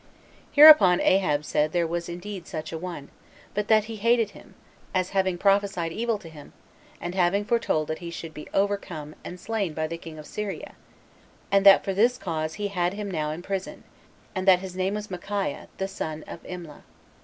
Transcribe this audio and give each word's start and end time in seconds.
Hereupon 0.51 0.99
Ahab 0.99 1.45
said 1.45 1.73
there 1.73 1.85
was 1.85 2.09
indeed 2.09 2.47
such 2.47 2.71
a 2.71 2.77
one, 2.79 3.09
but 3.53 3.67
that 3.67 3.83
he 3.83 3.97
hated 3.97 4.31
him, 4.31 4.55
as 4.95 5.11
having 5.11 5.37
prophesied 5.37 5.91
evil 5.91 6.17
to 6.17 6.27
him, 6.27 6.53
and 6.99 7.13
having 7.13 7.45
foretold 7.45 7.87
that 7.89 7.99
he 7.99 8.09
should 8.09 8.33
be 8.33 8.47
overcome 8.51 9.13
and 9.23 9.39
slain 9.39 9.75
by 9.75 9.85
the 9.85 9.99
king 9.99 10.17
of 10.17 10.25
Syria, 10.25 10.73
and 11.51 11.63
that 11.67 11.83
for 11.85 11.93
this 11.93 12.17
cause 12.17 12.55
he 12.55 12.69
had 12.69 12.95
him 12.95 13.11
now 13.11 13.29
in 13.29 13.43
prison, 13.43 13.83
and 14.33 14.47
that 14.47 14.57
his 14.57 14.75
name 14.75 14.95
was 14.95 15.11
Micaiah, 15.11 15.67
the 15.77 15.87
son 15.87 16.23
of 16.25 16.41
Imlah. 16.47 16.81